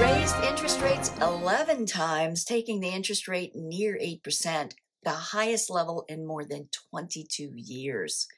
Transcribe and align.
raised 0.00 0.36
interest 0.44 0.80
rates 0.80 1.10
11 1.20 1.86
times, 1.86 2.44
taking 2.44 2.78
the 2.78 2.88
interest 2.88 3.26
rate 3.26 3.56
near 3.56 3.98
8%, 4.00 4.72
the 5.02 5.10
highest 5.10 5.70
level 5.70 6.04
in 6.08 6.24
more 6.24 6.44
than 6.44 6.68
22 6.92 7.50
years. 7.56 8.28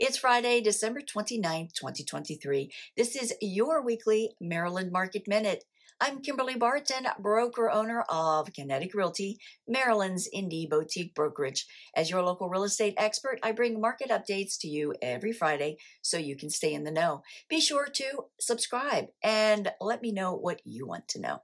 It's 0.00 0.16
Friday, 0.16 0.60
December 0.60 1.00
29th, 1.00 1.72
2023. 1.72 2.70
This 2.96 3.16
is 3.16 3.34
your 3.40 3.82
weekly 3.82 4.30
Maryland 4.40 4.92
Market 4.92 5.26
Minute. 5.26 5.64
I'm 6.00 6.22
Kimberly 6.22 6.54
Barton, 6.54 7.08
broker 7.18 7.68
owner 7.68 8.04
of 8.08 8.52
Kinetic 8.52 8.94
Realty, 8.94 9.40
Maryland's 9.66 10.28
indie 10.32 10.70
boutique 10.70 11.16
brokerage. 11.16 11.66
As 11.96 12.10
your 12.10 12.22
local 12.22 12.48
real 12.48 12.62
estate 12.62 12.94
expert, 12.96 13.40
I 13.42 13.50
bring 13.50 13.80
market 13.80 14.10
updates 14.10 14.56
to 14.60 14.68
you 14.68 14.94
every 15.02 15.32
Friday 15.32 15.78
so 16.00 16.16
you 16.16 16.36
can 16.36 16.48
stay 16.48 16.72
in 16.72 16.84
the 16.84 16.92
know. 16.92 17.22
Be 17.50 17.60
sure 17.60 17.88
to 17.94 18.26
subscribe 18.38 19.06
and 19.24 19.72
let 19.80 20.00
me 20.00 20.12
know 20.12 20.32
what 20.32 20.60
you 20.64 20.86
want 20.86 21.08
to 21.08 21.20
know. 21.20 21.42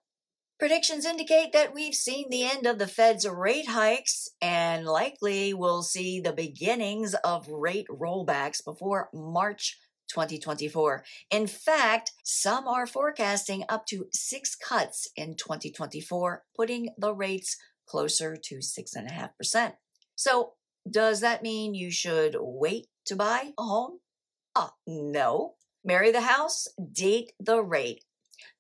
Predictions 0.59 1.05
indicate 1.05 1.53
that 1.53 1.75
we've 1.75 1.95
seen 1.95 2.31
the 2.31 2.45
end 2.45 2.65
of 2.65 2.79
the 2.79 2.87
Fed's 2.87 3.27
rate 3.27 3.69
hikes 3.69 4.29
and 4.41 4.87
likely 4.87 5.53
will 5.53 5.83
see 5.83 6.21
the 6.21 6.33
beginnings 6.33 7.15
of 7.25 7.49
rate 7.49 7.89
rollbacks 7.91 8.65
before 8.65 9.11
March 9.13 9.77
2024. 10.11 11.05
In 11.33 11.49
fact, 11.49 12.13
some 12.23 12.69
are 12.69 12.87
forecasting 12.87 13.65
up 13.69 13.85
to 13.87 14.07
six 14.13 14.55
cuts 14.55 15.09
in 15.17 15.35
2024, 15.35 16.45
putting 16.55 16.91
the 16.99 17.13
rates 17.13 17.57
closer 17.87 18.37
to 18.37 18.59
6.5%. 18.59 19.73
So, 20.15 20.53
does 20.89 21.21
that 21.21 21.43
mean 21.43 21.75
you 21.75 21.91
should 21.91 22.37
wait 22.39 22.87
to 23.07 23.17
buy 23.17 23.51
a 23.59 23.63
home? 23.63 23.99
Uh, 24.55 24.69
no. 24.87 25.55
Marry 25.85 26.13
the 26.13 26.21
house, 26.21 26.69
date 26.93 27.33
the 27.41 27.61
rate. 27.61 28.05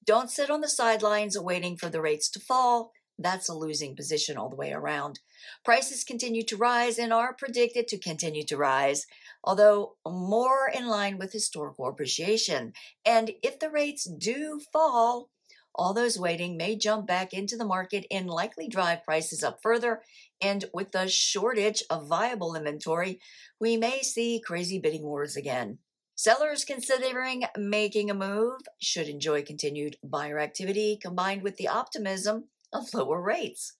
Don't 0.05 0.31
sit 0.31 0.51
on 0.51 0.61
the 0.61 0.69
sidelines 0.69 1.39
waiting 1.39 1.77
for 1.77 1.89
the 1.89 2.01
rates 2.01 2.29
to 2.31 2.41
fall. 2.41 2.93
That's 3.19 3.49
a 3.49 3.55
losing 3.55 3.95
position 3.95 4.37
all 4.37 4.49
the 4.49 4.57
way 4.57 4.73
around. 4.73 5.21
Prices 5.65 6.05
continue 6.05 6.43
to 6.45 6.57
rise 6.57 6.99
and 6.99 7.13
are 7.13 7.33
predicted 7.33 7.87
to 7.89 7.99
continue 7.99 8.45
to 8.47 8.57
rise, 8.57 9.07
although 9.45 9.97
more 10.07 10.69
in 10.75 10.89
line 10.89 11.17
with 11.17 11.33
historical 11.33 11.87
appreciation. 11.87 12.73
And 13.05 13.33
if 13.43 13.61
the 13.61 13.71
rates 13.71 14.05
do 14.05 14.61
fall, 14.73 15.31
all 15.77 15.95
those 15.95 16.19
waiting 16.19 16.57
may 16.57 16.77
jump 16.77 17.07
back 17.07 17.33
into 17.33 17.57
the 17.57 17.65
market 17.65 18.05
and 18.11 18.29
likely 18.29 18.69
drive 18.69 19.05
prices 19.05 19.43
up 19.43 19.59
further. 19.63 20.03
And 20.41 20.65
with 20.75 20.93
the 20.93 21.09
shortage 21.09 21.83
of 21.91 22.09
viable 22.09 22.55
inventory, 22.55 23.21
we 23.61 23.77
may 23.77 24.03
see 24.03 24.43
crazy 24.45 24.79
bidding 24.79 25.03
wars 25.03 25.37
again. 25.37 25.79
Sellers 26.17 26.65
considering 26.65 27.45
making 27.57 28.09
a 28.09 28.15
move 28.15 28.61
should 28.81 29.09
enjoy 29.09 29.43
continued 29.43 29.97
buyer 30.03 30.39
activity 30.39 30.97
combined 31.01 31.43
with 31.43 31.57
the 31.57 31.69
optimism 31.69 32.45
of 32.73 32.95
lower 32.95 33.21
rates. 33.21 33.75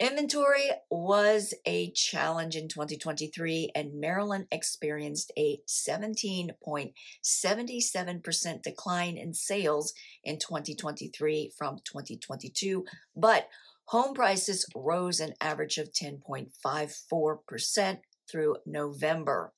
Inventory 0.00 0.70
was 0.88 1.52
a 1.66 1.90
challenge 1.90 2.54
in 2.54 2.68
2023, 2.68 3.72
and 3.74 3.98
Maryland 3.98 4.46
experienced 4.52 5.32
a 5.36 5.58
17.77% 5.66 8.62
decline 8.62 9.16
in 9.16 9.34
sales 9.34 9.92
in 10.22 10.38
2023 10.38 11.50
from 11.58 11.80
2022. 11.84 12.84
But 13.16 13.48
home 13.86 14.14
prices 14.14 14.64
rose 14.76 15.18
an 15.18 15.34
average 15.40 15.78
of 15.78 15.90
10.54% 15.90 17.98
through 18.30 18.56
November. 18.64 19.52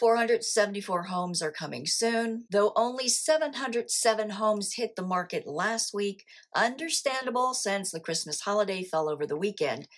474 0.00 1.02
homes 1.02 1.42
are 1.42 1.52
coming 1.52 1.86
soon, 1.86 2.46
though 2.50 2.72
only 2.74 3.06
707 3.06 4.30
homes 4.30 4.72
hit 4.72 4.96
the 4.96 5.02
market 5.02 5.46
last 5.46 5.92
week. 5.92 6.24
Understandable 6.56 7.52
since 7.52 7.90
the 7.90 8.00
Christmas 8.00 8.40
holiday 8.40 8.82
fell 8.82 9.10
over 9.10 9.26
the 9.26 9.36
weekend. 9.36 9.88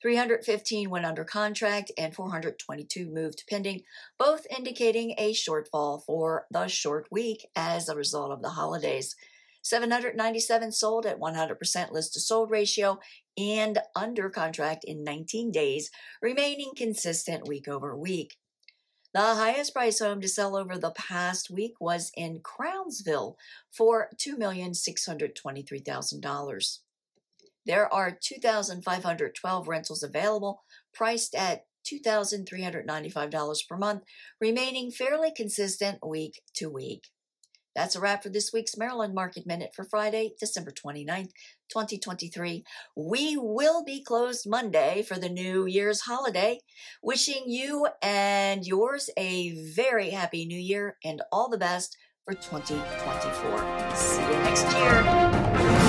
315 0.00 0.88
went 0.88 1.04
under 1.04 1.24
contract 1.24 1.92
and 1.98 2.14
422 2.14 3.10
moved 3.10 3.44
pending, 3.50 3.82
both 4.18 4.46
indicating 4.56 5.14
a 5.18 5.34
shortfall 5.34 6.02
for 6.06 6.46
the 6.50 6.66
short 6.66 7.06
week 7.10 7.46
as 7.54 7.90
a 7.90 7.94
result 7.94 8.32
of 8.32 8.40
the 8.40 8.48
holidays. 8.48 9.14
797 9.60 10.72
sold 10.72 11.04
at 11.04 11.20
100% 11.20 11.92
list 11.92 12.14
to 12.14 12.20
sold 12.20 12.50
ratio 12.50 12.98
and 13.36 13.78
under 13.94 14.30
contract 14.30 14.84
in 14.84 15.04
19 15.04 15.52
days, 15.52 15.90
remaining 16.22 16.72
consistent 16.74 17.46
week 17.46 17.68
over 17.68 17.94
week. 17.94 18.38
The 19.12 19.34
highest 19.34 19.74
price 19.74 19.98
home 19.98 20.20
to 20.20 20.28
sell 20.28 20.56
over 20.56 20.78
the 20.78 20.92
past 20.92 21.50
week 21.50 21.74
was 21.80 22.12
in 22.16 22.38
Crownsville 22.40 23.36
for 23.72 24.08
$2,623,000. 24.16 26.78
There 27.66 27.92
are 27.92 28.12
2,512 28.12 29.68
rentals 29.68 30.04
available, 30.04 30.62
priced 30.94 31.34
at 31.34 31.66
$2,395 31.84 33.68
per 33.68 33.76
month, 33.76 34.04
remaining 34.40 34.92
fairly 34.92 35.32
consistent 35.32 35.98
week 36.06 36.40
to 36.54 36.70
week. 36.70 37.08
That's 37.74 37.94
a 37.94 38.00
wrap 38.00 38.22
for 38.22 38.28
this 38.28 38.52
week's 38.52 38.76
Maryland 38.76 39.14
Market 39.14 39.46
Minute 39.46 39.72
for 39.74 39.84
Friday, 39.84 40.32
December 40.38 40.72
29th, 40.72 41.30
2023. 41.70 42.64
We 42.96 43.36
will 43.36 43.84
be 43.84 44.02
closed 44.02 44.48
Monday 44.48 45.02
for 45.02 45.16
the 45.16 45.28
New 45.28 45.66
Year's 45.66 46.02
holiday. 46.02 46.60
Wishing 47.02 47.44
you 47.46 47.88
and 48.02 48.66
yours 48.66 49.08
a 49.16 49.54
very 49.74 50.10
happy 50.10 50.46
new 50.46 50.58
year 50.58 50.96
and 51.04 51.22
all 51.30 51.48
the 51.48 51.58
best 51.58 51.96
for 52.24 52.34
2024. 52.34 53.94
See 53.94 54.22
you 54.22 54.28
next 54.28 54.72
year. 54.76 55.79